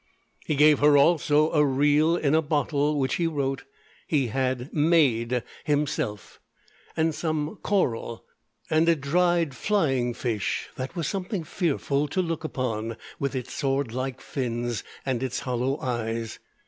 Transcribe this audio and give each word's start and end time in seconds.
He 0.47 0.55
gave 0.55 0.79
her 0.79 0.97
also 0.97 1.51
a 1.51 1.63
reel 1.63 2.17
in 2.17 2.33
a 2.33 2.41
bottle, 2.41 2.97
which, 2.97 3.17
he 3.17 3.27
wrote, 3.27 3.65
he 4.07 4.29
had 4.29 4.73
"maid" 4.73 5.43
himself, 5.63 6.39
and 6.97 7.13
some 7.13 7.57
coral, 7.57 8.25
and 8.67 8.89
a 8.89 8.95
dried 8.95 9.53
flying 9.55 10.15
fish 10.15 10.69
that 10.75 10.95
was 10.95 11.07
something 11.07 11.43
fearful 11.43 12.07
to 12.07 12.21
look 12.23 12.43
upon, 12.43 12.97
with 13.19 13.35
its 13.35 13.53
sword 13.53 13.93
like 13.93 14.21
fins 14.21 14.83
and 15.05 15.21
its 15.21 15.41
hollow 15.41 15.79
eyes. 15.79 16.39